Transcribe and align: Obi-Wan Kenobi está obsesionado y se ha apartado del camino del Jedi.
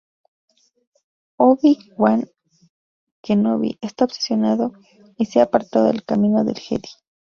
Obi-Wan 1.37 2.25
Kenobi 3.23 3.77
está 3.81 4.05
obsesionado 4.05 4.73
y 5.15 5.25
se 5.25 5.39
ha 5.41 5.43
apartado 5.43 5.85
del 5.85 6.03
camino 6.03 6.43
del 6.43 6.57
Jedi. 6.57 6.89